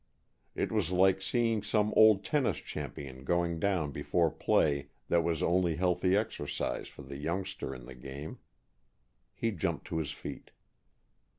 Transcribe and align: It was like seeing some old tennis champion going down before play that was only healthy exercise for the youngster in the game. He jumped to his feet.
It 0.55 0.71
was 0.71 0.89
like 0.91 1.21
seeing 1.21 1.61
some 1.61 1.93
old 1.95 2.25
tennis 2.25 2.57
champion 2.57 3.23
going 3.23 3.59
down 3.59 3.91
before 3.91 4.31
play 4.31 4.87
that 5.09 5.23
was 5.23 5.43
only 5.43 5.75
healthy 5.75 6.17
exercise 6.17 6.87
for 6.87 7.03
the 7.03 7.17
youngster 7.17 7.75
in 7.75 7.85
the 7.85 7.93
game. 7.93 8.39
He 9.35 9.51
jumped 9.51 9.85
to 9.89 9.99
his 9.99 10.09
feet. 10.11 10.49